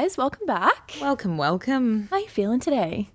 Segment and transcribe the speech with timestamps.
[0.00, 0.94] Guys, welcome back.
[1.00, 2.06] Welcome, welcome.
[2.10, 3.10] How are you feeling today?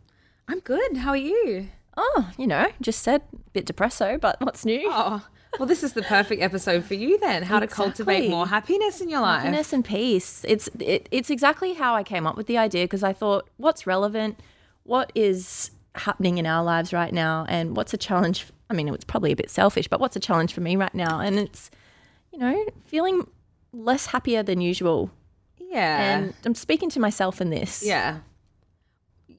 [0.50, 0.98] I'm good.
[0.98, 1.70] How are you?
[1.96, 4.90] Oh, you know, just said a bit depresso, but what's new?
[4.92, 5.26] Oh,
[5.58, 7.44] well, this is the perfect episode for you then.
[7.44, 9.44] How to cultivate more happiness in your life.
[9.44, 10.44] Happiness and peace.
[10.46, 13.88] It's it, it's exactly how I came up with the idea because I thought, what's
[13.88, 14.42] relevant?
[14.84, 17.46] What is happening in our lives right now?
[17.48, 18.48] And what's a challenge?
[18.70, 21.22] I mean, it's probably a bit selfish, but what's a challenge for me right now?
[21.22, 21.72] And it's,
[22.34, 23.26] you know, feeling
[23.72, 25.12] less happier than usual.
[25.74, 26.18] Yeah.
[26.18, 27.84] And I'm speaking to myself in this.
[27.86, 28.20] yeah.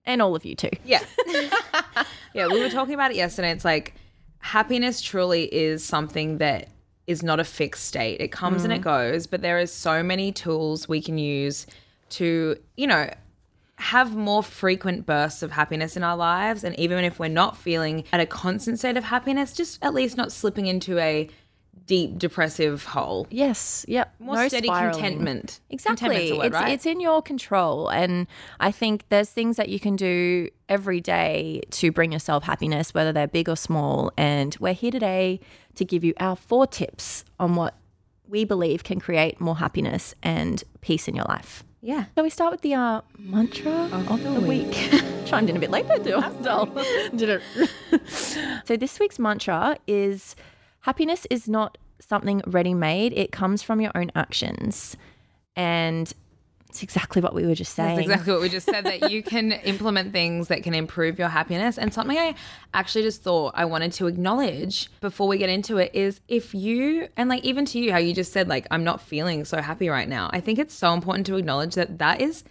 [0.05, 0.71] And all of you too.
[0.85, 1.03] Yeah.
[2.35, 3.51] yeah, we were talking about it yesterday.
[3.51, 3.95] It's like
[4.39, 6.69] happiness truly is something that
[7.07, 8.21] is not a fixed state.
[8.21, 8.85] It comes and it mm.
[8.85, 11.67] goes, but there is so many tools we can use
[12.11, 13.09] to, you know,
[13.77, 18.05] have more frequent bursts of happiness in our lives and even if we're not feeling
[18.13, 21.29] at a constant state of happiness, just at least not slipping into a
[21.87, 23.27] deep depressive hole.
[23.31, 23.85] Yes.
[23.89, 24.15] Yep.
[24.19, 24.93] More No steady spiraling.
[25.01, 25.61] contentment.
[25.71, 26.33] Exactly.
[26.33, 26.73] Word, it's, right?
[26.73, 27.89] it's in your control.
[27.89, 28.27] And
[28.61, 33.13] I think there's things that you can do every day to bring yourself happiness, whether
[33.13, 34.13] they're big or small.
[34.17, 35.41] And we're here today
[35.75, 37.75] to give you our four tips on what
[38.29, 41.63] we believe can create more happiness and peace in your life.
[41.83, 42.07] yeah.
[42.17, 44.73] So we start with the uh, mantra of, the, week.
[45.27, 45.99] Chimed in a bit late there.
[47.15, 47.43] Did it.
[48.65, 50.35] so this week's mantra is
[50.85, 53.15] happiness is not something ready made.
[53.15, 54.97] It comes from your own actions.
[55.57, 56.13] And
[56.69, 57.97] it's exactly what we were just saying.
[57.97, 61.29] That's exactly what we just said that you can implement things that can improve your
[61.29, 61.79] happiness.
[61.79, 62.35] And something I
[62.75, 67.09] actually just thought I wanted to acknowledge before we get into it is if you,
[67.17, 69.89] and like even to you, how you just said, like, I'm not feeling so happy
[69.89, 70.29] right now.
[70.35, 72.45] I think it's so important to acknowledge that that is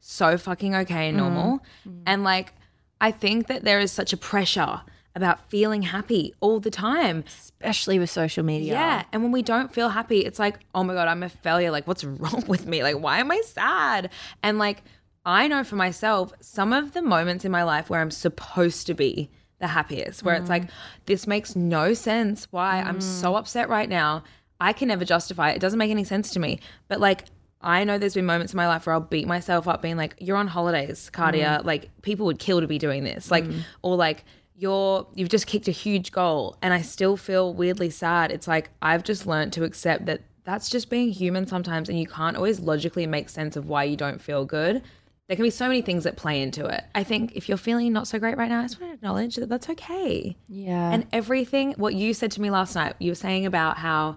[0.00, 1.20] so fucking okay and mm.
[1.20, 1.60] normal.
[1.88, 2.02] Mm.
[2.04, 2.52] And like,
[3.00, 4.82] I think that there is such a pressure
[5.18, 7.24] about feeling happy all the time.
[7.26, 8.72] Especially with social media.
[8.72, 9.04] Yeah.
[9.12, 11.70] And when we don't feel happy, it's like, oh my God, I'm a failure.
[11.70, 12.82] Like, what's wrong with me?
[12.82, 14.10] Like, why am I sad?
[14.42, 14.82] And like,
[15.26, 18.94] I know for myself, some of the moments in my life where I'm supposed to
[18.94, 20.50] be the happiest, where it's mm.
[20.50, 20.70] like,
[21.06, 23.02] this makes no sense why I'm mm.
[23.02, 24.22] so upset right now.
[24.60, 25.56] I can never justify it.
[25.56, 26.60] It doesn't make any sense to me.
[26.88, 27.24] But like,
[27.60, 30.14] I know there's been moments in my life where I'll beat myself up being like,
[30.18, 31.60] you're on holidays, Cardia.
[31.60, 31.64] Mm.
[31.64, 33.30] Like, people would kill to be doing this.
[33.30, 33.44] Like,
[33.82, 34.24] or like,
[34.58, 38.32] you're you've just kicked a huge goal and I still feel weirdly sad.
[38.32, 42.06] It's like I've just learned to accept that that's just being human sometimes and you
[42.06, 44.82] can't always logically make sense of why you don't feel good.
[45.28, 46.82] There can be so many things that play into it.
[46.94, 49.36] I think if you're feeling not so great right now, I just want to acknowledge
[49.36, 50.36] that that's okay.
[50.48, 50.90] Yeah.
[50.90, 54.16] And everything, what you said to me last night, you were saying about how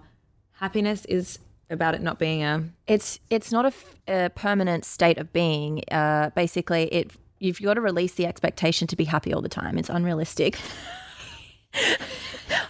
[0.54, 1.38] happiness is
[1.70, 5.84] about it not being a it's it's not a, f- a permanent state of being.
[5.92, 9.78] Uh, basically, it you've got to release the expectation to be happy all the time.
[9.78, 10.58] It's unrealistic.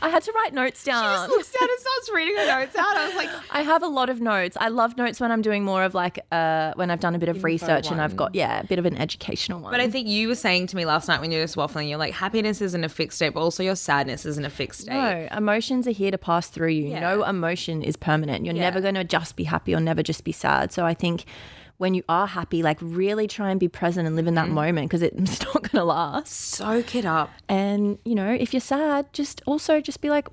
[0.04, 1.04] I had to write notes down.
[1.04, 2.96] She just looks down and starts reading her notes out.
[2.98, 4.56] I was like, I have a lot of notes.
[4.60, 7.30] I love notes when I'm doing more of like uh, when I've done a bit
[7.30, 9.72] of research and I've got yeah a bit of an educational one.
[9.72, 11.90] But I think you were saying to me last night when you were just waffling,
[11.90, 14.94] you're like, happiness isn't a fixed state, but also your sadness isn't a fixed state.
[14.94, 16.90] no, emotions are here to pass through you.
[16.90, 17.00] Yeah.
[17.00, 18.46] No emotion is permanent.
[18.46, 18.62] You're Yeah.
[18.62, 20.72] never going to just be happy or never just be sad.
[20.72, 21.26] So I think
[21.82, 24.54] when you are happy, like really try and be present and live in that Mm-hmm.
[24.64, 26.32] moment because it's not going to last.
[26.32, 27.30] Soak it up.
[27.50, 30.28] And, you know, if you're sad, just also just be like,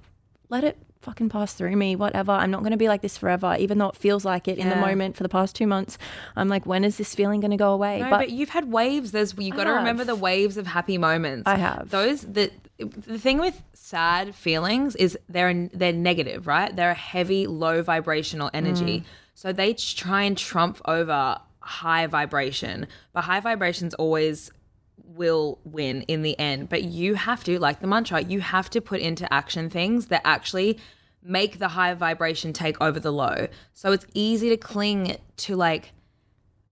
[0.51, 2.33] let it fucking pass through me, whatever.
[2.33, 4.69] I'm not going to be like this forever, even though it feels like it in
[4.69, 5.97] the moment for the past two months.
[6.37, 8.01] I'm like, when is this feeling going to go away?
[8.01, 9.13] No, but, you've had waves.
[9.13, 11.45] There's you got to remember the waves of happy moments.
[11.47, 11.89] I have.
[11.91, 12.23] those.
[12.23, 16.75] The the thing with sad feelings is they're they're negative, right?
[16.75, 19.05] They're a heavy, low vibrational energy.
[19.39, 24.51] So they try and trump over high vibration, but high vibration's always
[24.97, 26.69] will win in the end.
[26.69, 30.23] But you have to, like the mantra, you have to put into action things that
[30.25, 30.81] actually
[31.23, 33.47] make the high vibration take over the low.
[33.75, 35.93] So it's easy to cling to like,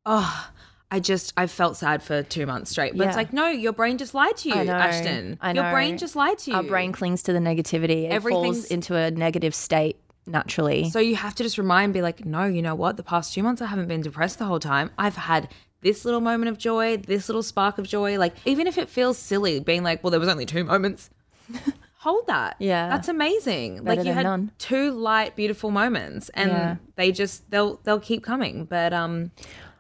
[0.05, 0.51] oh,
[0.91, 2.97] I just I felt sad for two months straight.
[2.97, 5.39] But it's like, no, your brain just lied to you, I know, Ashton.
[5.41, 6.57] I Your brain just lied to you.
[6.57, 8.11] Our brain clings to the negativity.
[8.11, 10.91] It falls into a negative state naturally.
[10.91, 12.97] So you have to just remind, be like, no, you know what?
[12.97, 14.91] The past two months I haven't been depressed the whole time.
[14.99, 15.49] I've had
[15.83, 18.19] this little moment of joy, this little spark of joy.
[18.19, 21.11] Like, even if it feels silly, being like, well, there was only two moments.
[21.99, 22.57] Hold that.
[22.61, 22.89] Yeah.
[22.89, 23.83] That's amazing.
[23.83, 24.53] Better like you had none.
[24.59, 26.77] two light, beautiful moments and Yeah.
[26.95, 28.65] they just they'll they'll keep coming.
[28.65, 29.33] But um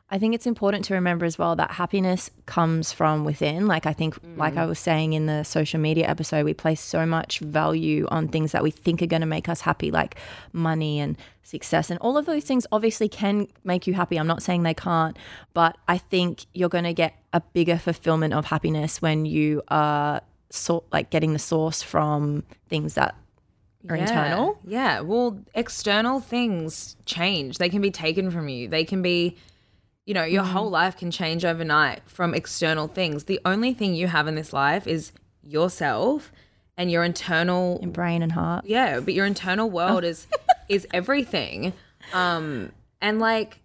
[0.08, 3.66] I think it's important to remember as well that happiness comes from within.
[3.66, 4.58] Like I think, like mm.
[4.58, 8.52] I was saying in the social media episode, we place so much value on things
[8.52, 10.16] that we think are going to make us happy, like
[10.52, 12.68] money and success, and all of those things.
[12.70, 14.16] Obviously, can make you happy.
[14.16, 15.16] I'm not saying they can't,
[15.54, 20.20] but I think you're going to get a bigger fulfillment of happiness when you are
[20.50, 23.16] sort like getting the source from things that
[23.88, 24.02] are yeah.
[24.02, 24.58] internal.
[24.64, 25.00] Yeah.
[25.00, 27.58] Well, external things change.
[27.58, 28.68] They can be taken from you.
[28.68, 29.36] They can be
[30.06, 30.52] you know, your Mm.
[30.52, 33.24] whole life can change overnight from external things.
[33.24, 35.12] The only thing you have in this life is
[35.42, 36.32] yourself
[36.78, 38.64] and your internal Brain and heart.
[38.66, 40.26] yeah, but your internal world is
[40.68, 41.72] is everything.
[42.12, 43.60] Um and like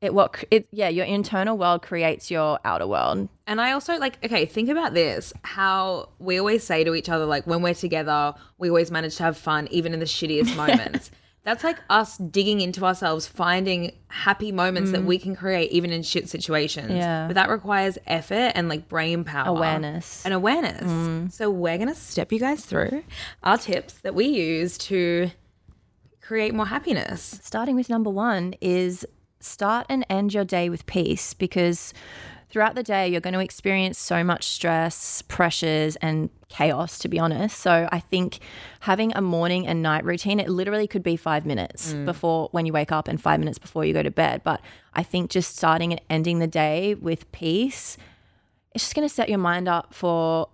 [0.00, 3.28] It what it yeah, your internal world creates your outer world.
[3.46, 7.26] And I also like, okay, think about this how we always say to each other,
[7.26, 11.10] like, when we're together, we always manage to have fun, even in the shittiest moments.
[11.42, 15.22] That's like us digging into ourselves, finding happy moments that we mm.
[15.22, 16.90] can create, even in shit situations.
[16.92, 17.26] Yeah.
[17.26, 20.24] But that requires effort and like brain power, Awareness.
[20.26, 20.82] and awareness.
[20.82, 21.32] Mm.
[21.32, 23.04] So, we're going to step you guys through
[23.42, 25.30] our tips that we use to
[26.20, 27.40] create more happiness.
[27.42, 29.06] starting with number one is
[29.40, 31.92] start and end your day with peace because
[32.50, 37.18] throughout the day you're going to experience so much stress, pressures, and chaos, to be
[37.18, 37.58] honest.
[37.58, 38.40] So I think
[38.80, 42.04] having a morning and night routine, it literally could be five minutes mm.
[42.04, 44.42] before when you wake up and five minutes before you go to bed.
[44.44, 44.60] But
[44.94, 47.96] I think just starting and ending the day with peace,
[48.74, 50.48] it's just going to set your mind up for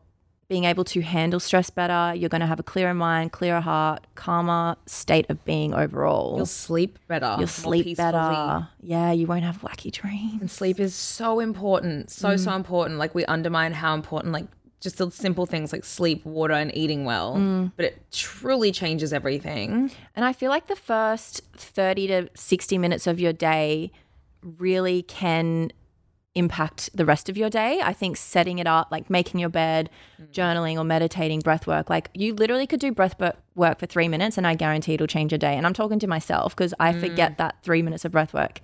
[0.49, 2.15] being able to handle stress better.
[2.15, 6.37] You're going to have a clearer mind, clearer heart, calmer state of being overall.
[6.37, 7.37] You'll sleep better.
[7.39, 8.69] You'll sleep better.
[8.81, 10.41] Yeah, you won't have wacky dreams.
[10.41, 12.57] And sleep is so important, so so mm.
[12.57, 12.99] important.
[12.99, 14.47] Like we undermine how important, like
[14.81, 17.37] just the simple things like sleep, water, and eating well.
[17.37, 17.73] Mm.
[17.77, 19.91] But it truly changes everything.
[20.15, 23.91] And I feel like the first 30 to 60 minutes of your day
[24.43, 25.73] really can
[26.37, 27.81] impact the rest of your day.
[27.83, 29.91] I think setting it up, like making your bed,
[30.21, 30.31] mm.
[30.31, 33.17] journaling or meditating, breath work, like you literally could do breath
[33.55, 35.57] work for three minutes and I guarantee it'll change your day.
[35.57, 37.01] And I'm talking to myself because I mm.
[37.01, 38.61] forget that three minutes of breath work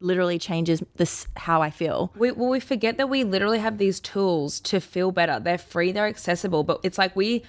[0.00, 2.12] literally changes this how I feel.
[2.16, 5.40] We, well, we forget that we literally have these tools to feel better.
[5.40, 7.44] They're free, they're accessible, but it's like we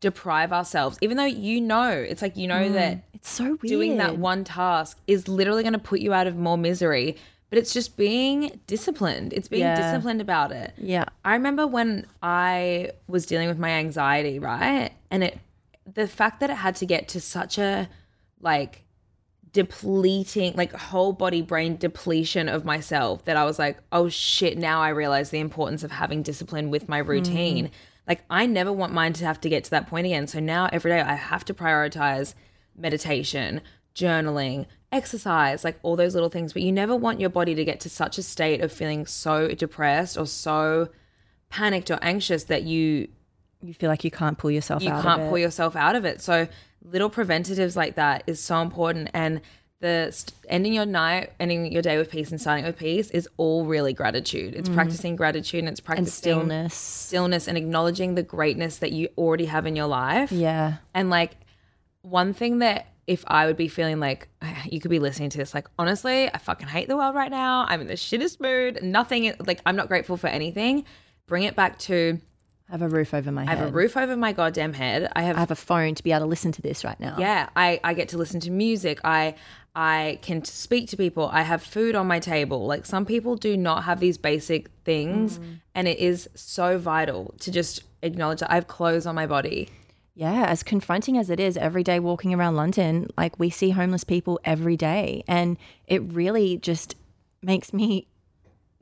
[0.00, 3.02] deprive ourselves, even though you know, it's like you know that mm.
[3.14, 3.60] It's so weird.
[3.62, 7.16] doing that one task is literally going to put you out of more misery.
[7.48, 9.32] But it's just being disciplined.
[9.32, 9.76] It's being Yeah.
[9.76, 10.72] disciplined about it.
[10.76, 11.04] Yeah.
[11.24, 14.90] I remember when I was dealing with my anxiety, right?
[15.10, 15.38] And it
[15.94, 17.88] the fact that it had to get to such a
[18.40, 18.82] like
[19.52, 24.80] depleting like whole body brain depletion of myself that I was like, "Oh shit, now
[24.80, 27.70] I realize the importance of having discipline with my routine." Mm.
[28.08, 30.26] Like I never want mine to have to get to that point again.
[30.26, 32.34] So now every day I have to prioritize
[32.76, 33.60] meditation,
[33.94, 37.80] journaling, exercise, like all those little things, but you never want your body to get
[37.80, 40.88] to such a state of feeling so depressed or so
[41.48, 43.08] panicked or anxious that you
[43.62, 45.30] You feel like you can't pull yourself you out can't of it.
[45.30, 46.20] pull yourself out of it.
[46.20, 46.48] So
[46.82, 49.40] little preventatives like that is so important and
[49.80, 53.28] the st- ending your night, ending your day with peace and starting with peace is
[53.36, 54.54] all really gratitude.
[54.54, 55.92] It's practicing gratitude and it's Mm-hmm.
[55.92, 56.74] and practicing stillness.
[56.74, 60.32] stillness and acknowledging the greatness that you already have in your life.
[60.32, 60.76] Yeah.
[60.94, 61.32] And like
[62.02, 64.28] one thing that if I would be feeling like
[64.64, 67.66] you could be listening to this, like honestly, I fucking hate the world right now.
[67.68, 68.82] I'm in the shittest mood.
[68.82, 70.84] Nothing like I'm not grateful for anything.
[71.26, 72.20] Bring it back to
[72.68, 73.58] I have a roof over my I head.
[73.58, 75.10] have a roof over my goddamn head.
[75.14, 77.16] I have I have a phone to be able to listen to this right now.
[77.18, 79.00] yeah, I, I get to listen to music.
[79.04, 79.36] I
[79.74, 81.28] I can speak to people.
[81.30, 82.66] I have food on my table.
[82.66, 85.60] Like some people do not have these basic things, mm.
[85.74, 89.68] and it is so vital to just acknowledge that I have clothes on my body.
[90.16, 94.02] Yeah, as confronting as it is every day walking around London, like we see homeless
[94.02, 95.22] people every day.
[95.28, 96.96] And it really just
[97.42, 98.08] makes me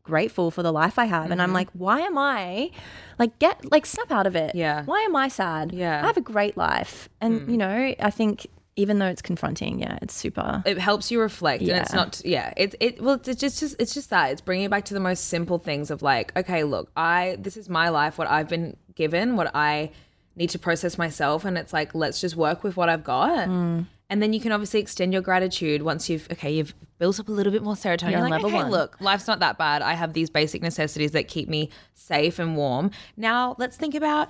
[0.05, 1.33] grateful for the life I have.
[1.33, 1.55] And I'm mm-hmm.
[1.55, 2.71] like, why am I
[3.19, 4.55] like get like snap out of it?
[4.55, 4.85] Yeah.
[4.85, 5.73] Why am I sad?
[5.73, 6.05] Yeah.
[6.05, 7.09] I have a great life.
[7.21, 7.51] And mm.
[7.51, 10.63] you know, I think even though it's confronting, yeah, it's super.
[10.65, 13.95] it helps you reflect and it's not yeah it it well it's just just it's
[13.95, 16.91] just that it's bringing it back to the most simple things of like okay look
[16.97, 19.91] i this is my life what i've been given what i
[20.37, 23.87] need to process myself and it's like let's just work with what i've got Mm.
[24.11, 27.33] and then you can obviously extend your gratitude once you've okay you've built up a
[27.33, 28.71] little bit more serotonin You're like level okay one.
[28.71, 32.57] look life's not that bad i have these basic necessities that keep me safe and
[32.57, 34.29] warm now let's think about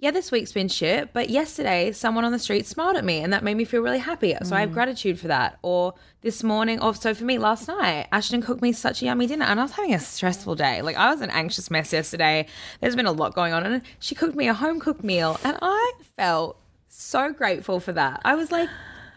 [0.00, 3.32] yeah, this week's been shit, but yesterday someone on the street smiled at me and
[3.32, 4.32] that made me feel really happy.
[4.42, 4.56] So Mm.
[4.56, 5.58] I have gratitude for that.
[5.62, 9.26] Or this morning, or so for me last night, Ashton cooked me such a yummy
[9.26, 10.82] dinner and I was having a stressful day.
[10.82, 12.46] Like I was an anxious mess yesterday.
[12.80, 15.58] There's been a lot going on and she cooked me a home cooked meal and
[15.60, 18.20] I felt so grateful for that.
[18.24, 18.68] I was like,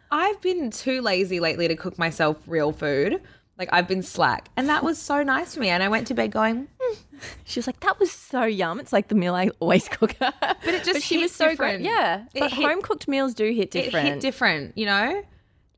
[0.10, 3.22] I've been too lazy lately to cook myself real food.
[3.58, 4.50] Like I've been slack.
[4.58, 5.70] And that was so nice for me.
[5.70, 6.96] And I went to bed going, "Hmm,
[7.44, 10.16] She was like, "That was so yum." It's like the meal I always cook.
[10.20, 11.84] but it just she hit was so different.
[11.84, 11.92] great.
[11.92, 14.08] Yeah, It but hit- home cooked meals do hit different.
[14.08, 15.24] it hit different, you know?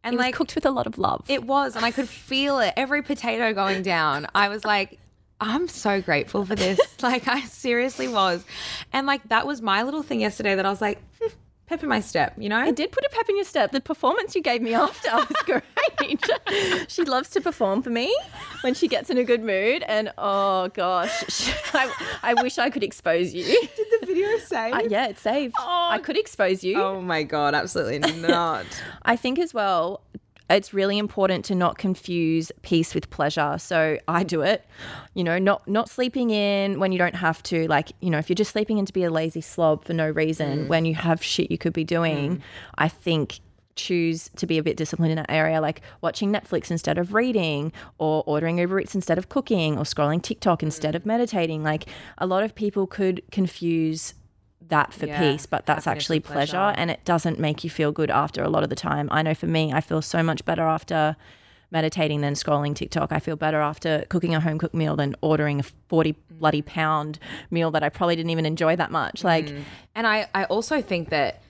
[0.05, 1.23] And It like cooked with a lot of love.
[1.29, 2.73] It was, and I could feel it.
[2.75, 4.27] Every potato going down.
[4.35, 4.99] I was like,
[5.39, 6.79] I'm so grateful for this.
[7.01, 8.43] like, I seriously was.
[8.91, 11.29] And like, that was my little thing yesterday that I was like, hmm,
[11.67, 12.57] pep in my step, you know?
[12.57, 13.71] I did put a pep in your step.
[13.71, 15.61] The performance you gave me after was great.
[16.89, 18.15] she loves to perform for me
[18.61, 19.83] when she gets in a good mood.
[19.87, 21.91] And oh gosh, she- I,
[22.21, 23.43] I wish I could expose you.
[23.45, 24.73] Did the video save?
[24.73, 25.55] Uh, yeah, it's saved.
[25.57, 26.79] I could expose you.
[26.81, 28.65] Oh my God, absolutely not.
[29.03, 30.01] I think as well,
[30.49, 33.57] it's really important to not confuse peace with pleasure.
[33.57, 34.65] So I do it,
[35.13, 37.67] you know, not not sleeping in when you don't have to.
[37.67, 40.09] Like, you know, if you're just sleeping in to be a lazy slob for no
[40.09, 40.67] reason mm.
[40.67, 42.41] when you have shit you could be doing, mm.
[42.77, 43.39] I think
[43.75, 47.73] choose to be a bit disciplined in that area like watching Netflix instead of reading
[47.97, 50.97] or ordering Uber Eats instead of cooking or scrolling TikTok instead mm.
[50.97, 51.85] of meditating like
[52.19, 54.13] a lot of people could confuse
[54.75, 56.57] that for Yeah, peace but that's actually pleasure.
[56.57, 59.07] pleasure and it doesn't make you feel good after a lot of the time.
[59.11, 61.15] I know for me, I feel so much better after
[61.71, 63.11] meditating than scrolling TikTok.
[63.11, 66.15] I feel better after cooking a home cooked meal than ordering a 40 mm.
[66.39, 69.23] bloody pound meal that I probably didn't even enjoy that much.
[69.23, 69.61] Like, mm-hmm.
[69.95, 71.41] And I, I also think that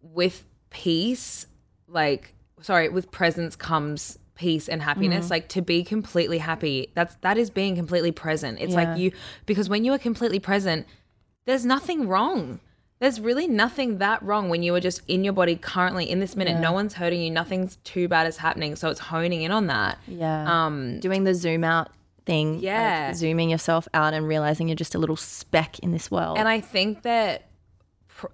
[0.00, 1.46] with peace,
[1.88, 5.26] like, sorry, with presence comes peace and happiness.
[5.26, 5.30] Mm.
[5.30, 8.58] Like to be completely happy, that's that is being completely present.
[8.60, 8.82] It's Yeah.
[8.82, 9.12] like you
[9.46, 10.86] because when you are completely present,
[11.44, 12.60] there's nothing wrong.
[13.02, 16.36] There's really nothing that wrong when you are just in your body currently in this
[16.36, 16.60] minute.
[16.60, 17.32] No one's hurting you.
[17.32, 18.76] Nothing's too bad is happening.
[18.76, 19.98] So it's honing in on that.
[20.06, 20.66] yeah.
[20.66, 21.90] Um, Doing the zoom out
[22.26, 22.54] thing.
[22.54, 23.12] like Yeah.
[23.12, 26.38] zooming yourself out and realizing you're just a little speck in this world.
[26.38, 27.48] and I think that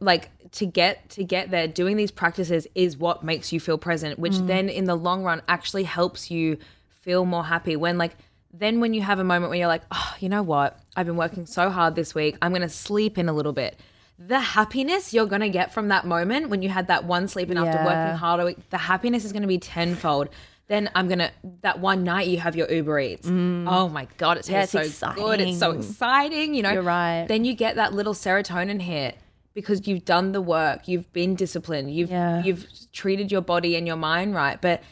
[0.01, 4.19] like to get to get there doing these practices is what makes you feel present
[4.19, 6.59] which then in the long run actually helps you
[6.91, 8.15] feel more happy when like
[8.53, 11.17] then when you have a moment where you're like oh you know what i've been
[11.17, 13.79] working so hard this week i'm going to sleep in a little bit
[14.19, 17.51] the happiness you're going to get from that moment when you had that one sleep
[17.51, 20.29] in after working hard week, the happiness is going to be tenfold
[20.69, 21.31] then I'm gonna
[21.63, 23.27] that one night you have your Uber Eats.
[23.27, 23.65] Mm.
[23.67, 25.41] Oh my god, it tastes it's so good.
[25.41, 25.81] It's so exciting.
[25.81, 26.55] exciting.
[26.55, 27.27] You know, You're right.
[27.27, 29.17] then you get that little serotonin hit
[29.55, 32.43] because you've done the work, you've been disciplined, you've Yeah.
[32.45, 34.61] you've treated your body and your mind right.
[34.61, 34.83] But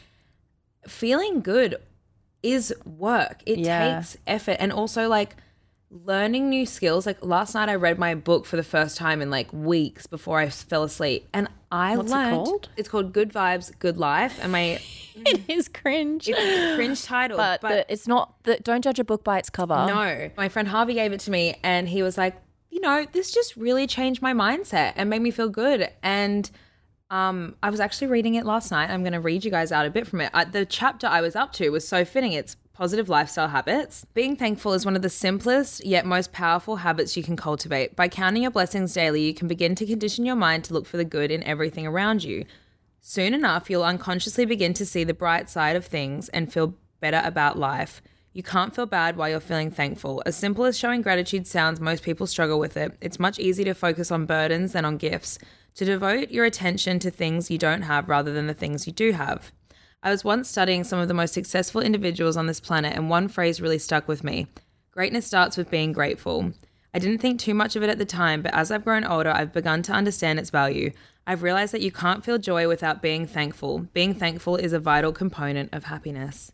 [0.87, 1.75] feeling good
[2.43, 3.41] is work.
[3.45, 3.97] It Yeah.
[3.97, 5.35] takes effort and also like
[5.89, 7.05] learning new skills.
[7.05, 10.39] Like last night I read my book for the first time in like weeks before
[10.39, 11.27] I fell asleep.
[11.33, 12.69] And I What's it called?
[12.77, 14.39] it's called Good Vibes, Good Life.
[14.41, 14.79] And my
[15.15, 16.27] it is cringe.
[16.27, 17.37] it's a cringe title.
[17.37, 19.85] but the, it's not, the, don't judge a book by its cover.
[19.87, 20.29] No.
[20.37, 22.35] My friend Harvey gave it to me and he was like,
[22.69, 25.89] you know, this just really changed my mindset and made me feel good.
[26.03, 26.49] And
[27.09, 28.89] um, I was actually reading it last night.
[28.89, 30.29] I'm going to read you guys out a bit from it.
[30.33, 32.33] Uh, the chapter I was up to was so fitting.
[32.33, 34.05] It's positive lifestyle habits.
[34.13, 37.95] Being thankful is one of the simplest yet most powerful habits you can cultivate.
[37.95, 40.97] By counting your blessings daily, you can begin to condition your mind to look for
[40.97, 42.45] the good in everything around you.
[43.01, 47.19] Soon enough, you'll unconsciously begin to see the bright side of things and feel better
[47.25, 47.99] about life.
[48.31, 50.21] You can't feel bad while you're feeling thankful.
[50.27, 52.95] As simple as showing gratitude sounds, most people struggle with it.
[53.01, 55.39] It's much easier to focus on burdens than on gifts,
[55.73, 59.13] to devote your attention to things you don't have rather than the things you do
[59.13, 59.51] have.
[60.03, 63.27] I was once studying some of the most successful individuals on this planet, and one
[63.27, 64.47] phrase really stuck with me
[64.97, 66.53] Greatness starts with being grateful.
[66.91, 69.29] I didn't think too much of it at the time, but as I've grown older,
[69.29, 70.91] I've begun to understand its value.
[71.27, 73.85] I've realized that you can't feel joy without being thankful.
[73.93, 76.51] Being thankful is a vital component of happiness.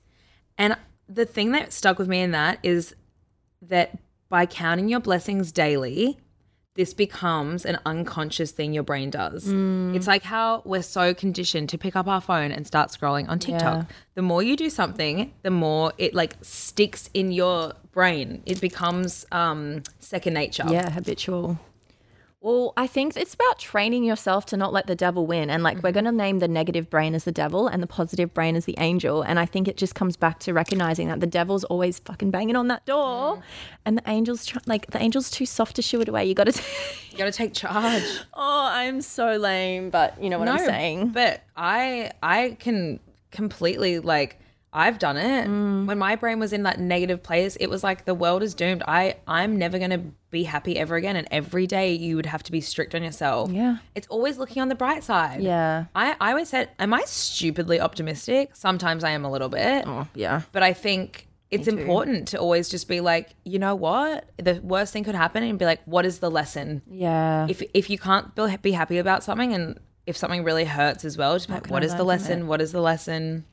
[0.58, 0.76] And
[1.08, 2.96] the thing that stuck with me in that is
[3.62, 3.98] that
[4.28, 6.20] by counting your blessings daily,
[6.76, 9.48] this becomes an unconscious thing your brain does.
[9.48, 13.38] It's like how we're so conditioned to pick up our phone and start scrolling on
[13.40, 13.76] TikTok.
[13.78, 13.96] Yeah.
[14.16, 18.42] The more you do something, the more it like sticks in your brain.
[18.46, 20.66] It becomes um second nature.
[20.68, 21.60] Yeah, habitual.
[22.44, 25.50] Well, I think it's about training yourself to not let the devil win.
[25.50, 25.94] And like, we're Mm-hmm.
[25.94, 28.76] going to name the negative brain as the devil and the positive brain as the
[28.80, 29.22] angel.
[29.22, 32.58] And I think it just comes back to recognizing that the devil's always fucking banging
[32.58, 33.42] on that door
[33.86, 36.26] and the angel's try- like, the angel's too soft to shoo it away.
[36.26, 36.62] You got to.
[37.12, 38.04] You got to take charge.
[38.34, 41.10] oh, I'm so lame, but you know what I'm saying.
[41.10, 43.00] But I I can
[43.32, 44.38] completely like
[44.74, 45.48] I've done it.
[45.48, 45.86] Mm.
[45.86, 48.84] When my brain was in that negative place, it was like the world is doomed.
[48.88, 50.02] I I'm never going to
[50.32, 53.52] be happy ever again and every day you would have to be strict on yourself.
[53.52, 53.78] Yeah.
[53.94, 55.42] It's always looking on the bright side.
[55.42, 55.86] Yeah.
[55.94, 58.56] I I always said am I stupidly optimistic?
[58.56, 59.86] Sometimes I am a little bit.
[59.86, 60.42] Oh, yeah.
[60.52, 64.28] But I think it's important to always just be like, you know what?
[64.38, 66.82] The worst thing could happen and be like, what is the lesson?
[66.90, 67.46] Yeah.
[67.48, 71.36] if if you can't be happy about something and if something really hurts as well,
[71.36, 72.48] just be like, what I is the lesson?
[72.48, 73.46] What is the lesson?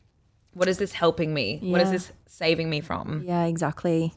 [0.53, 1.59] What is this helping me?
[1.63, 3.25] What is this saving me from?
[3.27, 4.15] Yeah, exactly.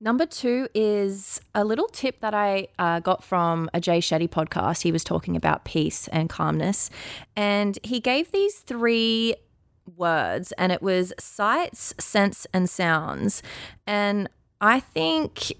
[0.00, 4.82] Number two is a little tip that I uh, got from a Jay Shetty podcast.
[4.82, 6.88] He was talking about peace and calmness.
[7.34, 9.34] And he gave these three
[9.96, 13.42] words, and it was sights, sense, and sounds.
[13.86, 14.28] And
[14.60, 15.52] I think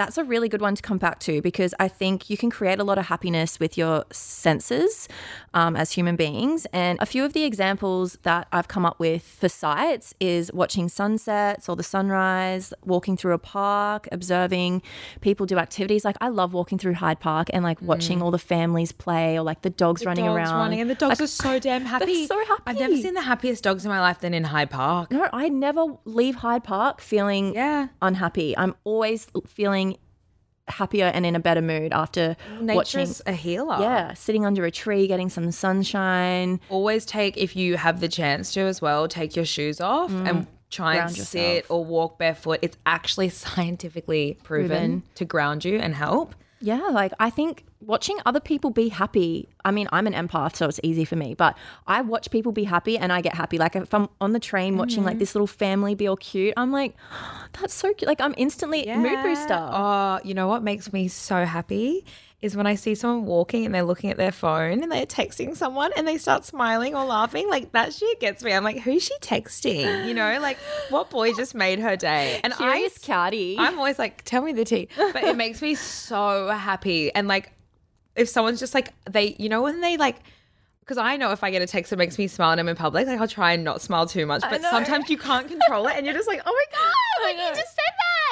[0.00, 2.78] that's a really good one to come back to because I think you can create
[2.80, 5.08] a lot of happiness with your senses
[5.52, 6.66] um, as human beings.
[6.72, 10.88] And a few of the examples that I've come up with for sights is watching
[10.88, 14.82] sunsets or the sunrise, walking through a park, observing
[15.20, 16.04] people do activities.
[16.04, 19.42] Like I love walking through Hyde Park and like watching all the families play or
[19.42, 20.58] like the dogs running dogs around.
[20.58, 22.26] running, and the dogs Like, are so damn happy.
[22.26, 22.62] so happy.
[22.66, 25.10] I've never seen the happiest dogs in my life than in Hyde Park.
[25.10, 27.88] No, I never leave Hyde Park feeling Yeah.
[28.00, 28.56] unhappy.
[28.56, 29.89] I'm always feeling
[30.70, 33.00] happier and in a better mood after watching.
[33.00, 33.76] Nature's a healer.
[33.80, 36.60] Yeah, sitting under a tree, getting some sunshine.
[36.68, 40.46] Always take if you have the chance to as well, take your shoes off and
[40.70, 41.14] try and Mm.
[41.16, 41.70] Sit yourself.
[41.70, 42.60] or walk barefoot.
[42.62, 45.02] It's actually scientifically proven, Proven.
[45.16, 46.34] to ground you and help.
[46.60, 49.48] Yeah, like I think watching other people be happy.
[49.64, 52.64] I mean, I'm an empath, so it's easy for me, but I watch people be
[52.64, 53.56] happy and I get happy.
[53.56, 55.20] Like if I'm on the train watching like mm-hmm.
[55.20, 56.94] this little family be all cute, I'm like,
[57.58, 58.06] that's so cute.
[58.06, 59.58] Like I'm instantly mood booster.
[59.58, 62.04] Oh, you know what makes me so happy
[62.42, 65.54] is when I see someone walking and they're looking at their phone and they're texting
[65.54, 67.48] someone and they start smiling or laughing.
[67.50, 68.52] Like that shit gets me.
[68.52, 70.06] I'm like, who's she texting?
[70.06, 70.56] You know, like
[70.88, 72.40] what boy just made her day?
[72.50, 73.56] And Curious I, catty.
[73.58, 74.88] I'm always like, tell me the tea.
[74.96, 77.14] But it makes me so happy.
[77.14, 77.52] And like,
[78.16, 80.16] if someone's just like they, you know, when they like.
[80.80, 82.74] Because I know if I get a text that makes me smile and I'm in
[82.74, 84.42] public, like I'll try and not smile too much.
[84.42, 87.54] But sometimes you can't control it, and you're just like, "Oh my god!" Like you
[87.62, 87.76] just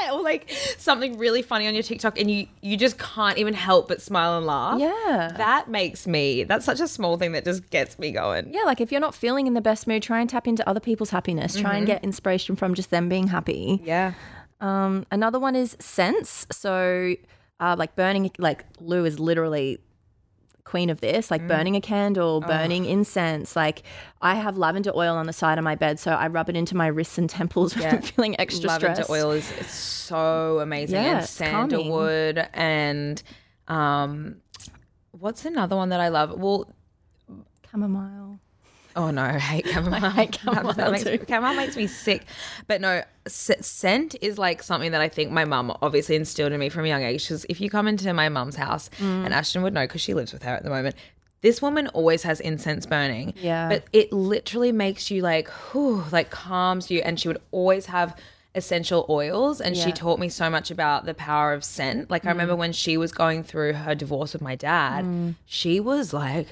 [0.12, 3.88] or like something really funny on your TikTok, and you you just can't even help
[3.88, 4.80] but smile and laugh.
[4.80, 5.32] Yeah.
[5.36, 6.44] that makes me.
[6.44, 8.52] That's such a small thing that just gets me going.
[8.52, 10.80] yeah, like if you're not feeling in the best mood, try and tap into other
[10.80, 11.54] people's happiness.
[11.56, 13.80] Try and get inspiration from just them being happy.
[13.84, 14.12] Yeah,
[14.60, 16.46] Um, another one is sense.
[16.50, 17.14] So,
[17.60, 19.78] uh, like burning, like Lou is literally
[20.68, 23.57] queen of this, like burning a candle, burning incense.
[23.57, 23.83] Like
[24.20, 26.76] I have lavender oil on the side of my bed, so I rub it into
[26.76, 29.11] my wrists and temples when I'm feeling extra lavender stressed.
[29.11, 31.70] oil is so amazing, Yeah, and it's calming.
[31.70, 33.22] sandalwood, and
[33.68, 34.37] um,
[35.12, 36.38] what's another one that I love?
[36.38, 36.70] Well,
[37.70, 38.40] chamomile.
[38.98, 40.04] Oh no, I hate chamomile.
[40.04, 41.18] I hate chamomile that makes, too.
[41.28, 42.24] chamomile makes me sick.
[42.66, 46.68] But no, scent is like something that I think my mum obviously instilled in me
[46.68, 47.22] from a young age.
[47.24, 49.24] Because if you come into my mum's house, Mm.
[49.24, 50.96] and Ashton would know because she lives with her at the moment,
[51.40, 53.32] this woman always has incense burning.
[53.37, 53.68] Yeah.
[53.68, 57.00] But it literally makes you like, whew, like calms you.
[57.00, 58.16] And she would always have
[58.54, 62.30] essential oils and she taught me so much about the power of scent like i
[62.30, 66.46] remember when she was going through her divorce with my dad she was like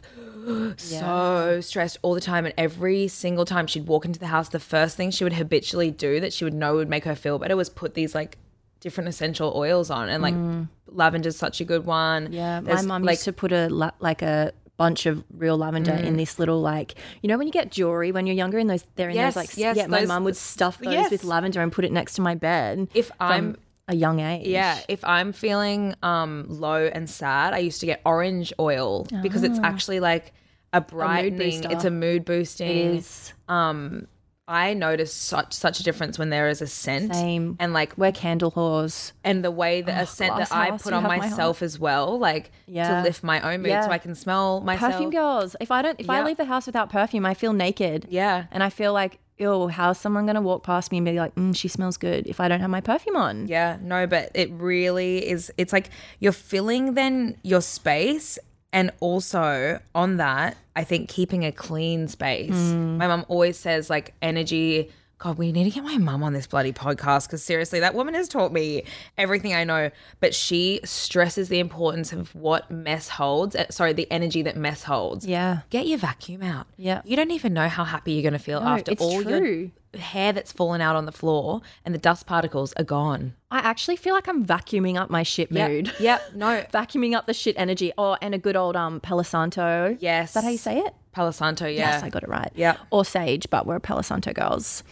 [0.77, 4.61] so stressed all the time and every single time she'd walk into the house the
[4.61, 7.57] first thing she would habitually do that she would know would make her feel better
[7.57, 8.39] was put these like
[8.81, 10.69] different essential oils on and like mm.
[10.87, 12.33] lavender's such a good one.
[12.33, 15.57] Yeah, There's, my mum like used to put a la- like a bunch of real
[15.57, 16.19] lavender in mm.
[16.19, 19.09] this little like you know when you get jewelry when you're younger and those they're
[19.09, 21.11] in Yes, those like yes, yeah my mum would stuff those yes.
[21.11, 23.57] with lavender and put it next to my bed If I'm-
[23.89, 28.01] a young age Yeah, if I'm feeling um low and sad, I used to get
[28.05, 30.33] orange oil because it's actually like
[30.73, 31.37] a brightening.
[31.63, 31.69] booster.
[31.71, 32.69] it's a mood boosting.
[32.69, 34.09] it is Um,
[34.49, 37.57] I notice such such a difference when there is a scent Same.
[37.59, 41.03] and like we're candle whores and the way that a scent that I put on
[41.03, 42.99] have my myself as well, like Yeah.
[42.99, 43.85] to lift my own mood, Yeah.
[43.87, 44.93] so I can smell myself.
[44.93, 48.07] perfume girls if I don't if I leave the house without perfume I feel naked
[48.09, 48.45] Yeah.
[48.53, 51.55] and I feel like ew how's someone gonna walk past me and be like mm,
[51.55, 55.29] she smells good if I don't have my perfume on Yeah, no, but it really
[55.29, 55.53] is.
[55.57, 58.39] It's like you're filling then your space,
[58.73, 62.51] and also on that, I think keeping a clean space.
[62.51, 62.97] Mm.
[62.99, 66.47] My mum always says like energy God, we need to get my mum on this
[66.47, 68.85] bloody podcast because seriously, that woman has taught me
[69.17, 69.91] everything I know.
[70.21, 73.57] But she stresses the importance of what mess holds.
[73.57, 75.27] uh, Sorry, the energy that mess holds.
[75.27, 75.61] Yeah.
[75.71, 76.67] Get your vacuum out.
[76.77, 77.01] Yeah.
[77.05, 79.71] You don't even know how happy you're going to feel No, after all true.
[79.95, 83.33] your hair that's fallen out on the floor and the dust particles are gone.
[83.51, 85.71] I actually feel like I'm vacuuming up my shit Yep.
[85.71, 85.93] mood.
[85.99, 86.23] Yep.
[86.35, 86.63] No.
[86.75, 87.91] vacuuming up the shit energy.
[87.97, 89.97] Oh, and a good old um Palo Santo.
[89.99, 90.29] Yes.
[90.31, 90.93] Is that how you say it?
[91.13, 91.93] Palo Santo, yeah.
[91.93, 92.53] Yes, I got it right.
[92.55, 92.77] Yeah.
[92.91, 94.83] Or Sage, but we're Palo Santo girls.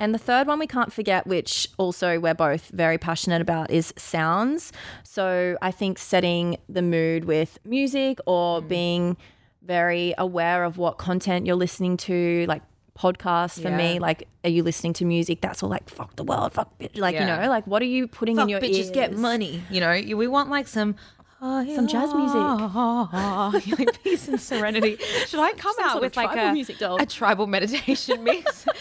[0.00, 3.94] And the third one we can't forget, which also we're both very passionate about, is
[3.96, 4.72] sounds.
[5.04, 8.68] So I think setting the mood with music or Mm.
[8.68, 9.16] being
[9.62, 12.62] very aware of what content you're listening to, like
[12.98, 13.98] podcasts for me.
[13.98, 16.98] Like, are you listening to music that's all like fuck the world, fuck bitch?
[16.98, 17.20] Like, Yeah.
[17.38, 18.90] you know, like what are you putting Fuck in your bitches ears?
[18.90, 19.62] get money.
[19.70, 20.96] You know, we want like some
[21.40, 22.36] Some jazz music.
[23.78, 24.96] like peace and serenity.
[25.26, 26.96] Should I come Some out sort of with like a, music doll.
[27.00, 28.66] a tribal meditation mix?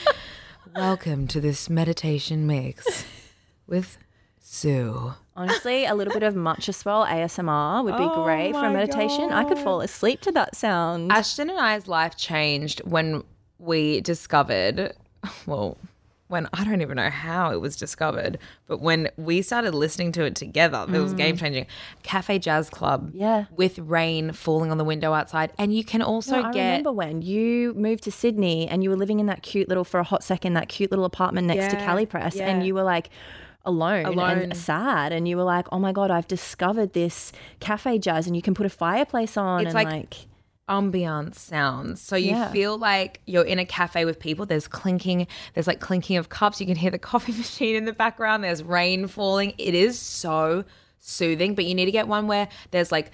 [0.75, 3.05] Welcome to this meditation mix
[3.67, 3.99] with
[4.39, 5.13] Sue.
[5.35, 8.69] Honestly, a little bit of matcha swirl ASMR would be Oh great for a my
[8.73, 9.31] meditation.
[9.31, 11.11] I could fall asleep to that sound.
[11.11, 13.23] Ashton and I's life changed when
[13.59, 14.93] we discovered,
[15.45, 15.77] well,
[16.33, 20.23] when I don't even know how it was discovered, but when we started listening to
[20.25, 21.65] it together, it was game changing.
[22.03, 23.11] Cafe Jazz Club, Mm.
[23.13, 23.45] Yeah.
[23.55, 26.91] with rain falling on the window outside, and you can also No, I get remember
[26.91, 30.03] when you moved to Sydney and you were living in that cute little, for a
[30.03, 32.47] hot second, that cute little apartment next to Yeah, Cali Press, yeah.
[32.49, 33.09] and you were like
[33.65, 34.39] alone, Alone.
[34.39, 38.35] and sad, and you were like, "Oh my god, I've discovered this cafe jazz, and
[38.35, 40.15] you can put a fireplace on." It's and like- like,
[40.69, 42.01] ambiance sounds.
[42.01, 42.51] So you Yeah.
[42.51, 44.45] feel like you're in a cafe with people.
[44.45, 46.59] There's clinking, there's like clinking of cups.
[46.61, 48.43] You can hear the coffee machine in the background.
[48.43, 49.53] There's rain falling.
[49.57, 50.63] It is so
[50.99, 53.11] soothing, but you need to get one where there's like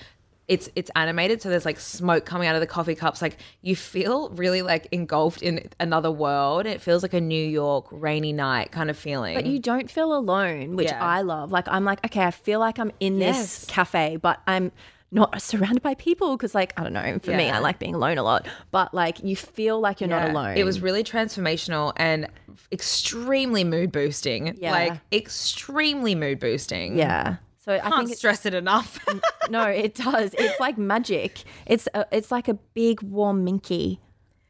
[0.47, 3.75] it's it's animated so there's like smoke coming out of the coffee cups like you
[3.75, 8.71] feel really like engulfed in another world it feels like a new york rainy night
[8.71, 11.03] kind of feeling But you don't feel alone, which Yeah.
[11.03, 11.51] I love.
[11.51, 13.59] Like I'm like, okay, I feel like I'm in Yes.
[13.59, 14.71] this cafe, but I'm
[15.11, 18.17] not surrounded by people because like I don't know, for me I like being alone
[18.17, 20.57] a lot, but like you feel like you're not alone.
[20.57, 22.27] It was really transformational and
[22.71, 24.55] extremely mood boosting.
[24.59, 24.71] Yeah.
[24.71, 26.97] Like extremely mood boosting.
[26.97, 27.37] yeah.
[27.65, 28.97] So I Can't think stress it enough.
[29.49, 30.33] no, it does.
[30.33, 31.43] It's like magic.
[31.67, 33.99] It's a, it's like a big warm minky.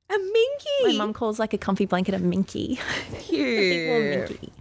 [0.10, 0.84] a minky.
[0.84, 2.80] My mum calls like a comfy blanket a minky.
[3.30, 4.54] big warm minky.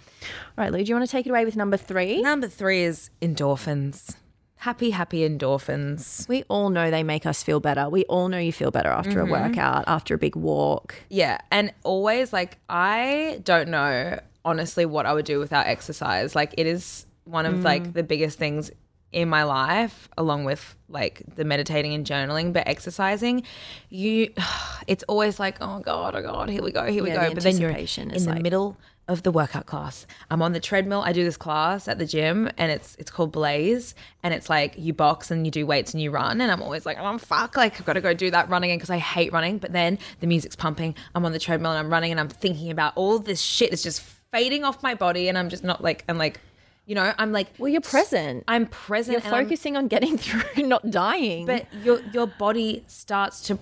[0.57, 2.21] All right, Lou, do you want to take it away with number three?
[2.21, 4.17] Number three is endorphins.
[4.59, 6.29] Happy, happy endorphins.
[6.29, 7.89] We all know they make us feel better.
[7.89, 9.29] We all know you feel better after Mm-hmm.
[9.35, 10.95] a workout, after a big walk.
[11.09, 11.39] Yeah.
[11.51, 16.35] And always like I don't know honestly what I would do without exercise.
[16.35, 18.71] Like it is one of like the biggest things
[19.13, 23.43] in my life along with like the meditating and journaling but exercising
[23.89, 24.31] you
[24.87, 27.57] it's always like oh god oh god here we go here we go but then
[27.59, 28.77] you're in the like- middle
[29.09, 32.49] of the workout class i'm on the treadmill i do this class at the gym
[32.59, 36.03] and it's it's called blaze and it's like you box and you do weights and
[36.03, 38.49] you run and i'm always like oh fuck like i've got to go do that
[38.51, 41.79] running because i hate running but then the music's pumping i'm on the treadmill and
[41.81, 45.29] i'm running and i'm thinking about all this shit is just fading off my body
[45.29, 46.39] and i'm just not like i'm like
[46.85, 48.45] you know i'm like Well, you're present.
[48.47, 51.47] i'm present You're and I'm- focusing on getting through, not dying.
[51.47, 53.59] but your your body starts to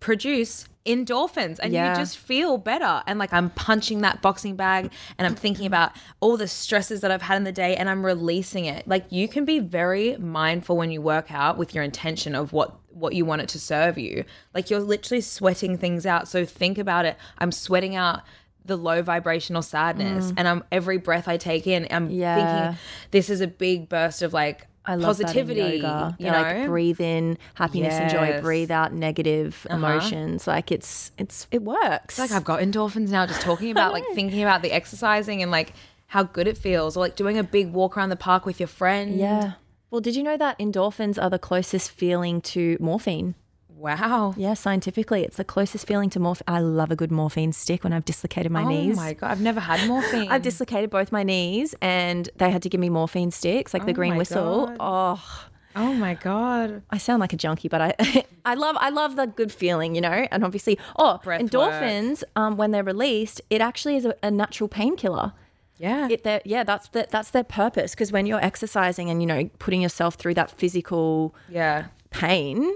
[0.00, 1.90] produce endorphins and Yeah.
[1.92, 5.92] you just feel better and like I'm punching that boxing bag and I'm thinking about
[6.20, 9.28] all the stresses that I've had in the day and I'm releasing it like you
[9.28, 13.24] can be very mindful when you work out with your intention of what what you
[13.24, 14.24] want it to serve you
[14.54, 18.22] like you're literally sweating things out so think about it I'm sweating out
[18.64, 22.16] the low vibrational sadness and I'm every breath I take in I'm Mm.
[22.18, 22.34] Yeah.
[22.36, 22.78] thinking
[23.12, 26.16] this is a big burst of like I love positivity that in yoga.
[26.18, 28.40] you know like breathe in happiness and joy, Uh-huh.
[28.40, 30.46] breathe out negative emotions.
[30.48, 32.18] Like it's it's it works.
[32.18, 35.74] like I've got endorphins now just talking about like thinking about the exercising and like
[36.06, 38.66] how good it feels or like doing a big walk around the park with your
[38.66, 39.16] friend.
[39.18, 39.52] yeah.
[39.90, 43.34] Well, did you know that endorphins are the closest feeling to morphine?
[43.78, 44.34] Wow.
[44.36, 46.44] Yeah, scientifically, it's the closest feeling to morphine.
[46.48, 48.98] I love a good morphine stick when I've dislocated my oh knees.
[48.98, 50.28] Oh my god, I've never had morphine.
[50.30, 53.92] I've dislocated both my knees, and they had to give me morphine sticks, like the
[53.92, 54.66] Oh green my whistle.
[54.66, 54.76] God.
[54.80, 56.82] Oh, oh my god.
[56.90, 60.00] I sound like a junkie, but I I love I love the good feeling, you
[60.00, 60.26] know.
[60.32, 64.68] And obviously, oh, Breath endorphins, um, when they're released, it actually is a, a natural
[64.68, 65.34] painkiller.
[65.76, 66.08] Yeah.
[66.10, 67.92] It yeah, that's the, that's their purpose.
[67.92, 71.86] Because when you're exercising and you know putting yourself through that physical yeah.
[72.10, 72.74] pain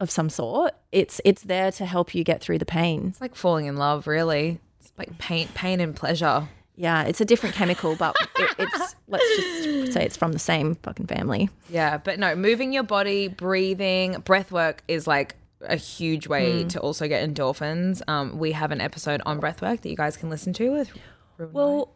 [0.00, 3.08] of some sort, it's it's there to help you get through the pain.
[3.08, 4.60] It's like falling in love, really.
[4.80, 6.48] It's like pain pain and pleasure.
[6.76, 10.76] Yeah, it's a different chemical, but it, it's let's just say it's from the same
[10.76, 11.50] fucking family.
[11.68, 16.68] Yeah, but no, moving your body, breathing, breath work is like a huge way Hmm.
[16.68, 18.00] to also get endorphins.
[18.06, 20.92] Um, we have an episode on breath work that you guys can listen to with.
[21.38, 21.94] Well,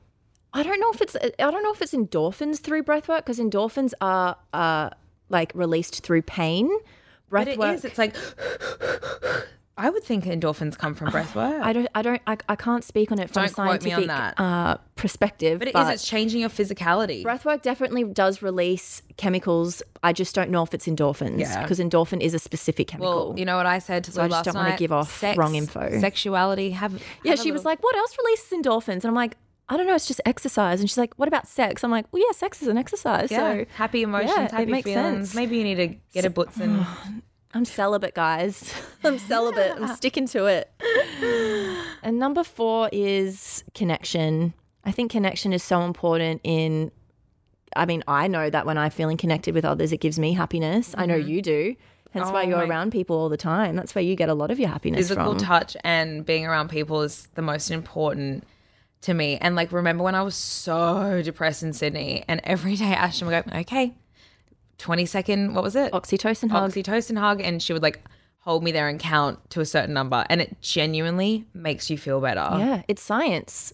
[0.52, 3.92] I don't know if it's I don't know if it's endorphins through breathwork because endorphins
[4.00, 4.90] are uh
[5.28, 6.68] like released through pain.
[7.32, 7.74] But it Breathwork.
[7.74, 7.84] is.
[7.84, 8.14] It's like
[9.78, 11.60] I would think endorphins come from breath work.
[11.64, 11.88] I don't.
[11.94, 12.20] I don't.
[12.26, 14.40] I, I can't speak on it from Don't a quote me on scientific.
[14.40, 15.58] Uh, perspective.
[15.58, 15.88] but it is.
[15.88, 17.22] It's changing your physicality.
[17.22, 19.82] Breath work definitely does release chemicals.
[20.02, 21.62] I just don't know if it's endorphins Yeah.
[21.62, 23.30] because endorphin is a specific chemical.
[23.30, 25.38] Well, you know what I said to I Lou just don't wanna give off Sex,
[25.38, 25.98] wrong info.
[26.00, 26.70] Sexuality.
[26.72, 26.92] Have,
[27.24, 29.36] yeah, have she was little- like, "What else releases endorphins?" And I'm like,
[29.72, 29.94] "I don't know.
[29.94, 32.68] It's just exercise." And she's like, "What about sex?" I'm like, "Well, yeah, sex is
[32.68, 35.30] an exercise." yeah, So happy emotions, yeah, it happy makes feelings.
[35.30, 35.34] sense.
[35.34, 36.86] Maybe you need to get a butts and
[37.54, 38.72] I'm celibate, guys.
[39.04, 39.72] I'm celibate.
[39.76, 40.70] I'm sticking to it.
[42.04, 44.54] And number four is connection.
[44.84, 46.90] I think connection is so important in.
[47.76, 50.94] I mean, I know that when I'm feeling connected with others, it gives me happiness.
[50.98, 51.28] I know mm-hmm.
[51.28, 51.76] you do.
[52.10, 53.76] Hence why Oh you're my- around people all the time.
[53.76, 55.38] That's where you get a lot of your happiness physical from.
[55.38, 58.44] touch and being around people is the most important
[59.02, 59.38] to me.
[59.40, 63.44] And like, remember when I was so depressed in Sydney, and every day Ashton would
[63.44, 63.94] go, "Okay,
[64.78, 65.92] twenty second, what was it?
[65.92, 66.72] Oxytocin hug.
[66.72, 68.02] Oxytocin hug," and she would like
[68.40, 72.20] hold me there and count to a certain number, and it genuinely makes you feel
[72.20, 72.46] better.
[72.58, 73.72] yeah, it's science.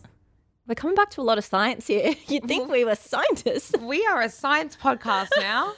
[0.69, 2.15] We're coming back to a lot of science here.
[2.29, 3.73] You'd think we were scientists.
[3.81, 5.73] We are a science podcast now.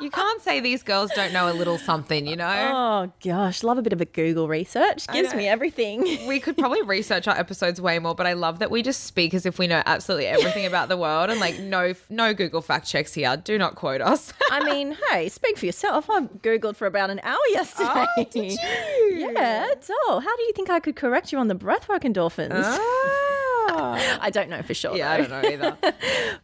[0.00, 2.70] you can't say these girls don't know a little something, you know?
[2.72, 5.08] Oh gosh, love a bit of a Google research.
[5.08, 6.28] Gives me everything.
[6.28, 9.34] We could probably research our episodes way more, but I love that we just speak
[9.34, 12.86] as if we know absolutely everything about the world and like no no Google fact
[12.86, 13.36] checks here.
[13.36, 14.32] Do not quote us.
[14.52, 16.08] I mean, hey, speak for yourself.
[16.08, 18.06] I googled for about an hour yesterday.
[18.16, 19.32] Oh, did you?
[19.34, 19.66] Yeah,
[20.06, 20.20] doll.
[20.20, 22.52] How do you think I could correct you on the breathwork endorphins?
[22.62, 23.35] Ah.
[23.68, 24.18] Ah.
[24.20, 24.96] I don't know for sure.
[24.96, 25.76] yeah, I don't know either.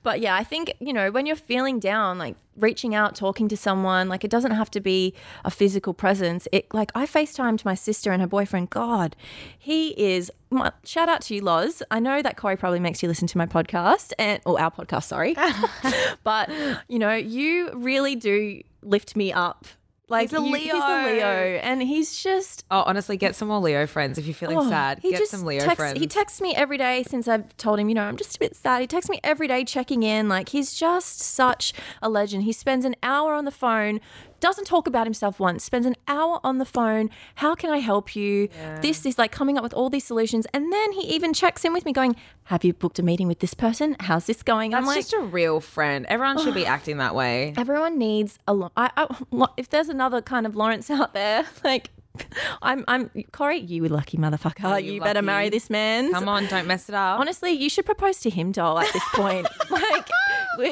[0.02, 3.56] But yeah, I think, you know, when you're feeling down, like reaching out, talking to
[3.56, 6.48] someone, like it doesn't have to be a physical presence.
[6.50, 8.70] It like I FaceTimed my sister and her boyfriend.
[8.70, 9.14] God,
[9.56, 11.82] he is my, shout out to you, Loz.
[11.90, 15.04] I know that Corey probably makes you listen to my podcast and or our podcast,
[15.04, 15.36] sorry.
[16.24, 16.50] but
[16.88, 19.66] you know, you really do lift me up.
[20.12, 21.06] Like He's a you- He's a Leo.
[21.14, 21.58] Leo.
[21.62, 25.00] And he's just Oh, honestly, get some more Leo friends if you're feeling Oh, sad.
[25.02, 25.98] Get some Leo texts, friends.
[25.98, 28.54] He texts me every day since I've told him, you know, I'm just a bit
[28.54, 28.82] sad.
[28.82, 30.28] He texts me every day checking in.
[30.28, 31.72] Like he's just such
[32.02, 32.44] a legend.
[32.44, 34.00] He spends an hour on the phone,
[34.42, 37.08] doesn't talk about himself once, spends an hour on the phone.
[37.36, 38.48] How can I help you?
[38.82, 40.46] This is like coming up with all these solutions.
[40.52, 43.38] And then he even checks in with me going, Have you booked a meeting with
[43.38, 43.96] this person?
[44.00, 44.72] How's this going?
[44.72, 46.04] That's I'm like, just a real friend.
[46.08, 47.54] Everyone should be acting that way.
[47.56, 48.72] Everyone needs a lot.
[48.76, 51.90] I, I, lo- if there's another kind of Lawrence out there, like
[52.62, 53.58] I'm, I'm Corey.
[53.58, 54.82] You lucky motherfucker.
[54.82, 56.12] you you better marry this man.
[56.12, 57.18] Come on, don't mess it up.
[57.20, 58.78] Honestly, you should propose to him, doll.
[58.78, 60.08] At this point, like,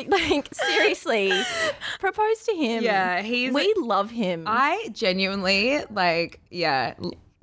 [0.09, 1.33] like seriously,
[1.99, 2.83] propose to him.
[2.83, 4.45] Yeah, he's- We love him.
[4.47, 6.95] I genuinely like, yeah,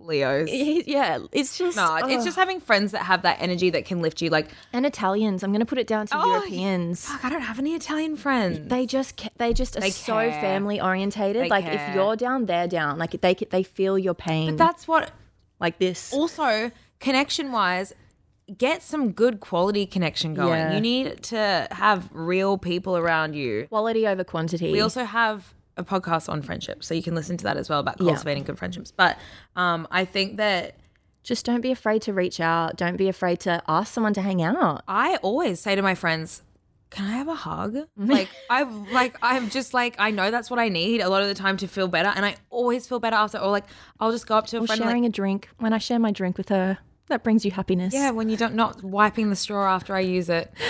[0.07, 0.49] Leos.
[0.51, 2.25] Yeah, it's just No, it's oh.
[2.25, 4.29] just having friends that have that energy that can lift you.
[4.29, 5.43] Like, and Italians.
[5.43, 7.05] I'm going to put it down to Oh, Europeans.
[7.05, 8.67] fuck, I don't have any Italian friends.
[8.67, 10.31] They just ca- they just are They so care.
[10.41, 11.43] family orientated.
[11.43, 11.73] They like care.
[11.89, 12.97] if you're down, they're down.
[12.97, 14.51] Like they they feel your pain.
[14.51, 15.11] but that's what.
[15.59, 16.13] like this.
[16.13, 17.93] Also, connection wise,
[18.57, 20.59] get some good quality connection going.
[20.59, 20.73] Yeah.
[20.75, 23.67] You need to have real people around you.
[23.67, 24.71] Quality over quantity.
[24.71, 27.79] We also have a podcast on friendship, so you can listen to that as well
[27.79, 28.11] about Yeah.
[28.11, 28.91] cultivating good friendships.
[28.91, 29.17] But
[29.55, 30.75] um, I think that
[31.23, 32.77] just don't be afraid to reach out.
[32.77, 34.83] Don't be afraid to ask someone to hang out.
[34.87, 36.41] I always say to my friends,
[36.89, 40.59] "Can I have a hug?" Like I like I'm just like I know that's what
[40.59, 43.17] I need a lot of the time to feel better, and I always feel better
[43.17, 43.37] after.
[43.39, 43.65] Or like
[43.99, 45.49] I'll just go up to a Or friend, sharing like, a drink.
[45.59, 47.93] When I share my drink with her, that brings you happiness.
[47.93, 50.51] yeah, when you don't not wiping the straw after I use it.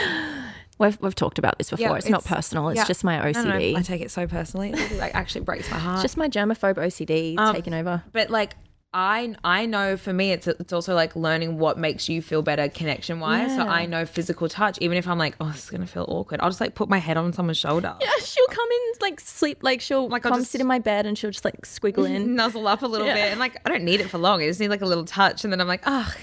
[0.80, 1.88] We've, we've talked about this before.
[1.88, 2.70] Yeah, it's, not personal.
[2.70, 2.86] It's yeah.
[2.86, 3.74] just my no, OCD.
[3.74, 4.72] no, I take it so personally.
[4.74, 5.96] It like actually breaks my heart.
[5.96, 8.04] It's just my germaphobe OCD Um, taking over.
[8.12, 8.56] but like
[8.94, 12.70] I I know for me it's it's also like learning what makes you feel better
[12.70, 13.54] connection wise.
[13.56, 14.78] So I know physical touch.
[14.80, 16.98] Even if I'm like, oh, this is gonna feel awkward, I'll just like put my
[16.98, 17.96] head on someone's shoulder.
[18.00, 20.80] Yeah, she'll come in, like sleep, like she'll Like, I'll come just- sit in my
[20.80, 22.36] bed and she'll just like squiggle in.
[22.42, 23.16] nuzzle up a little Yeah.
[23.16, 24.42] bit and like I don't need it for long.
[24.42, 26.14] I just need like a little touch and then I'm like, oh,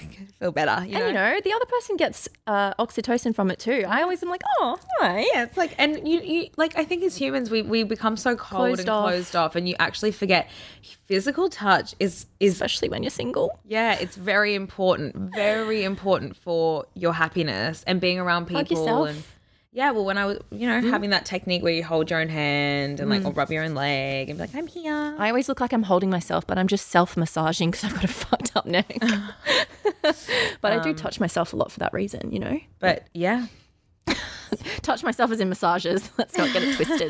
[0.44, 0.84] feel better.
[0.84, 0.98] You know?
[0.98, 3.84] And you know, the other person gets uh, oxytocin from it too.
[3.88, 5.26] I always am like, oh, hi.
[5.32, 8.36] yeah, it's like, and you, you, like, I think as humans, we, we become so
[8.36, 9.08] cold Closed and off.
[9.08, 10.50] closed off, and you actually forget
[11.06, 13.58] physical touch is, is, Especially when you're single.
[13.66, 18.62] yeah, it's very important, very important for your happiness and being around people.
[18.62, 19.08] Hug yourself.
[19.08, 19.24] And
[19.76, 22.28] yeah, well, when I was, you know, having that technique where you hold your own
[22.28, 25.16] hand and like, or rub your own leg and be like, I'm here.
[25.18, 28.04] I always look like I'm holding myself, but I'm just self massaging because I've got
[28.04, 28.96] a fucked up neck.
[30.60, 32.60] but I do touch myself a lot for that reason, you know?
[32.78, 33.46] But yeah,
[34.82, 36.08] touch myself as in massages.
[36.18, 37.08] Let's not get it twisted.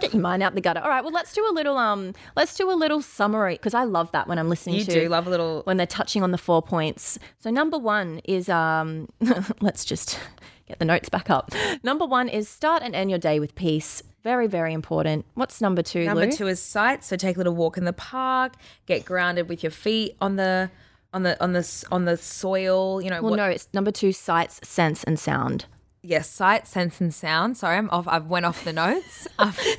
[0.00, 0.80] get your mind out the gutter.
[0.80, 1.02] All right.
[1.04, 2.14] Well, let's do a little um.
[2.36, 4.92] Let's do a little summary because I love that when I'm listening You to.
[5.02, 7.18] do love a little- when they're touching on the four points.
[7.38, 9.08] So number one is um.
[9.60, 10.18] let's just
[10.68, 11.50] get the notes back up.
[11.82, 14.02] Number one is start and end your day with peace.
[14.24, 15.24] Very very important.
[15.34, 16.04] What's number two?
[16.04, 16.32] Number Lou?
[16.32, 17.04] two is sight.
[17.04, 18.54] So take a little walk in the park.
[18.86, 20.70] Get grounded with your feet on the
[21.14, 23.00] on the on the on the soil.
[23.00, 23.36] You know Well, what?
[23.36, 24.12] no, it's number two.
[24.12, 25.66] Sights, sense, and sound.
[26.08, 27.58] Yes, sight, sense, and sound.
[27.58, 28.08] Sorry, I'm off.
[28.08, 29.28] I went off the notes.
[29.38, 29.76] I've-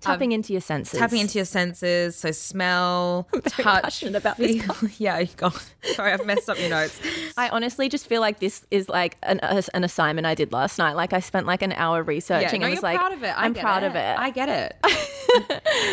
[0.00, 0.98] Tapping into your senses.
[0.98, 2.16] tapping into your senses.
[2.16, 4.64] So smell, touch, about this
[5.00, 5.54] yeah, you got.
[5.94, 6.98] Sorry, I've messed up your notes.
[7.36, 10.78] I honestly just feel like this is like an, a, an assignment I did last
[10.78, 10.94] night.
[10.94, 13.28] Like I spent like an hour researching Yeah, no, and was like, proud of it.
[13.38, 14.18] I I'm get proud of it.
[14.18, 14.76] I get it.
[14.82, 14.90] Do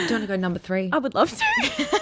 [0.05, 0.89] you want to go number three?
[0.91, 1.99] I would love to.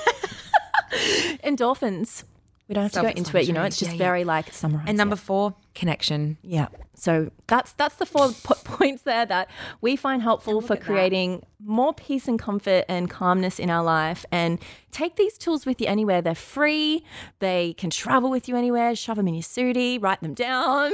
[1.44, 2.24] Endorphins.
[2.68, 3.64] We don't have to go into it, you know.
[3.64, 4.04] It's just Yeah, yeah.
[4.06, 4.88] very like summarized.
[4.90, 6.38] And number four, connection.
[6.44, 6.68] yeah.
[6.96, 9.50] So that's that's the four po- points there that
[9.82, 14.26] we find helpful for creating more peace and comfort and calmness in our life.
[14.32, 14.60] And
[14.92, 16.22] take these tools with you anywhere.
[16.22, 17.04] They're free.
[17.40, 18.96] They can travel with you anywhere.
[18.96, 20.02] Shove them in your sootie.
[20.02, 20.92] Write them down.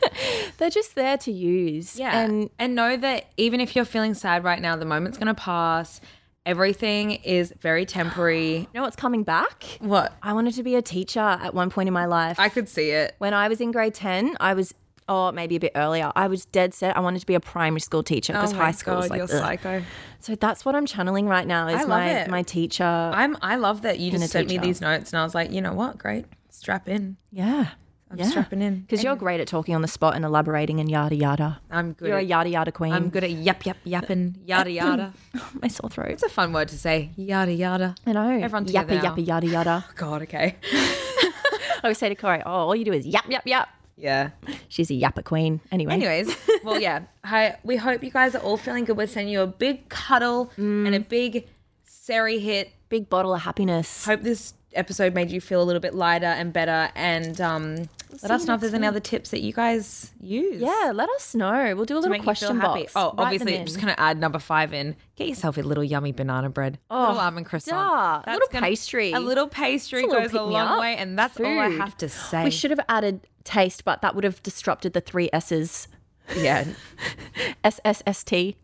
[0.58, 1.98] They're just there to use.
[1.98, 2.18] Yeah.
[2.18, 5.34] And And and know that even if you're feeling sad right now, the moment's gonna
[5.34, 6.00] pass.
[6.44, 8.56] Everything is very temporary.
[8.58, 9.64] you know what's coming back?
[9.80, 10.12] What?
[10.22, 12.38] I wanted to be a teacher at one point in my life.
[12.38, 13.14] I could see it.
[13.18, 14.72] when I was in grade 10, I was,
[15.08, 16.96] oh, maybe a bit earlier, I was dead set.
[16.96, 19.18] I wanted to be a primary school teacher because oh high school God, was like,
[19.18, 19.42] you're ugh.
[19.42, 19.82] psycho.
[20.20, 22.30] So that's what I'm channeling right now is my, it.
[22.30, 22.84] my teacher.
[22.84, 23.36] I'm.
[23.42, 25.74] I love that you just sent me these notes, and I was like, you know
[25.74, 25.98] what?
[25.98, 26.26] Great.
[26.50, 27.16] Strap in.
[27.30, 27.70] yeah.
[28.10, 28.26] I'm yeah.
[28.26, 28.80] strapping in.
[28.80, 31.60] Because you're great at talking on the spot and elaborating and yada yada.
[31.70, 32.08] I'm good.
[32.08, 32.92] You're a yada yada queen.
[32.92, 35.12] I'm good at yap yap yapping yada yada.
[35.60, 36.10] my sore throat.
[36.10, 37.10] it's a fun word to say.
[37.16, 37.96] Yada yada.
[38.06, 38.30] I know.
[38.30, 39.14] Everyone together Yappa, now.
[39.14, 39.84] yappa, yada, yada.
[39.96, 40.22] God.
[40.22, 40.56] Okay.
[40.72, 43.68] I always say to Corey, oh, all you do is yap, yap, yap.
[43.96, 44.30] Yeah.
[44.68, 45.60] She's a yappa queen.
[45.72, 45.94] Anyway.
[45.94, 47.02] Anyways, well, yeah.
[47.24, 48.96] Hi, we hope you guys are all feeling good.
[48.96, 51.46] We're sending you a big cuddle and a big
[51.84, 52.70] Seri hit.
[52.88, 54.04] Big bottle of happiness.
[54.04, 56.88] Hope this episode made you feel a little bit lighter and better.
[56.94, 57.76] And um,
[58.22, 60.60] let us know if there's any other tips that you guys use.
[60.60, 61.74] Yeah, let us know.
[61.74, 62.92] We'll do a little question box.
[62.94, 63.58] Oh, Write obviously.
[63.58, 64.94] I'm just going to add number five in.
[65.16, 66.78] Get yourself a little yummy banana bread.
[66.90, 68.24] Oh, little almond croissant.
[68.26, 69.12] That's Little gonna- pastry.
[69.12, 70.96] A little pastry a little goes a long way.
[70.96, 72.44] And that's all I have to say.
[72.44, 75.88] We should have added taste, but that would have disrupted the three S's.
[76.36, 76.64] Yeah.
[77.64, 78.56] S S S T.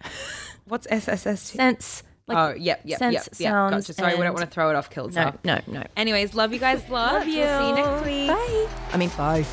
[0.66, 1.56] What's SSST?
[1.56, 2.02] Sense.
[2.28, 3.50] Like oh, yep, yep, sense, yep, yep.
[3.50, 3.94] sounds, Gotcha.
[3.94, 5.12] Sorry, we don't want to throw it off kilter.
[5.12, 5.82] No, no, no.
[5.96, 6.88] Anyways, love you guys.
[6.88, 7.38] Love, Love you.
[7.38, 8.28] We'll see you next week.
[8.28, 8.68] Bye.
[8.92, 9.44] I mean, bye.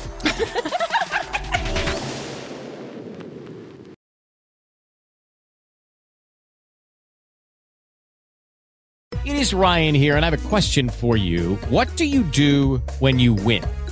[9.26, 11.56] It is Ryan here, and I have a question for you.
[11.68, 13.62] What do you do when you win?